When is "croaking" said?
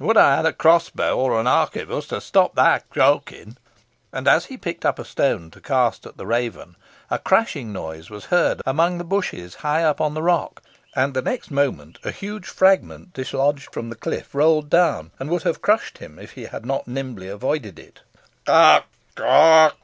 2.90-3.56